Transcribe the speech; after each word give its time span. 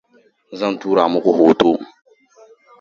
zan 0.59 0.73
tura 0.81 1.03
muku 1.13 1.31
hoto 1.37 1.69